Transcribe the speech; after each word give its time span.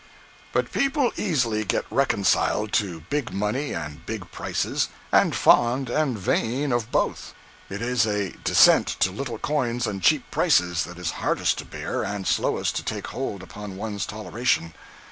138.jpg 0.01 0.53
(21K) 0.53 0.53
But 0.53 0.71
people 0.71 1.11
easily 1.15 1.63
get 1.63 1.85
reconciled 1.91 2.73
to 2.73 3.01
big 3.11 3.31
money 3.31 3.71
and 3.75 4.03
big 4.07 4.31
prices, 4.31 4.89
and 5.11 5.35
fond 5.35 5.91
and 5.91 6.17
vain 6.17 6.71
of 6.71 6.91
both—it 6.91 7.81
is 7.83 8.07
a 8.07 8.31
descent 8.43 8.87
to 9.01 9.11
little 9.11 9.37
coins 9.37 9.85
and 9.85 10.01
cheap 10.01 10.31
prices 10.31 10.85
that 10.85 10.97
is 10.97 11.11
hardest 11.21 11.59
to 11.59 11.65
bear 11.65 12.01
and 12.03 12.25
slowest 12.25 12.77
to 12.77 12.83
take 12.83 13.05
hold 13.13 13.43
upon 13.43 13.77
one's 13.77 14.07
toleration. 14.07 14.73